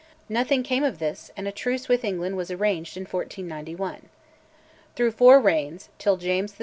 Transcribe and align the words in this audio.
Nothing 0.29 0.63
came 0.63 0.83
of 0.83 0.97
this, 0.97 1.29
and 1.37 1.47
a 1.47 1.51
truce 1.51 1.87
with 1.87 2.03
England 2.03 2.35
was 2.35 2.49
arranged 2.49 2.97
in 2.97 3.01
1491. 3.03 4.09
Through 4.95 5.11
four 5.11 5.39
reigns, 5.39 5.89
till 5.99 6.17
James 6.17 6.53
VI. 6.55 6.59